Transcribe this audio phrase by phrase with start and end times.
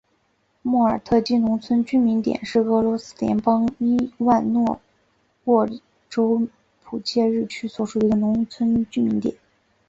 [0.63, 4.81] 莫尔特基农村居民点是俄罗斯联邦伊万诺
[5.43, 5.69] 沃
[6.09, 6.47] 州
[6.83, 9.35] 普切日区所属的一个农村居民点。